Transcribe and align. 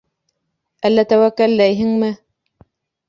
Әллә 0.89 1.05
тәүәккәлләйһеңме? 1.13 2.13